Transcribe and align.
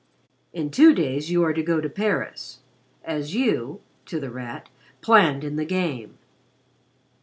"In 0.51 0.71
two 0.71 0.95
days 0.95 1.29
you 1.29 1.43
are 1.43 1.53
to 1.53 1.61
go 1.61 1.79
to 1.79 1.87
Paris 1.87 2.61
as 3.05 3.35
you," 3.35 3.81
to 4.07 4.19
The 4.19 4.31
Rat, 4.31 4.67
"planned 5.01 5.43
in 5.43 5.57
the 5.57 5.63
game." 5.63 6.17